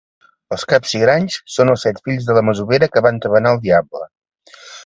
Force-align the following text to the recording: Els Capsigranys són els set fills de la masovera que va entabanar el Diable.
Els 0.55 0.63
Capsigranys 0.71 1.35
són 1.57 1.73
els 1.75 1.85
set 1.87 2.01
fills 2.09 2.31
de 2.31 2.39
la 2.39 2.45
masovera 2.49 2.91
que 2.95 3.07
va 3.09 3.15
entabanar 3.19 3.55
el 3.59 3.63
Diable. 3.69 4.07